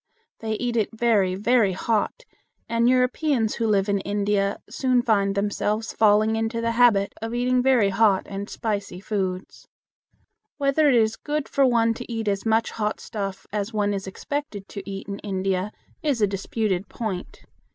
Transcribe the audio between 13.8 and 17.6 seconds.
is expected to eat in India is a disputed point.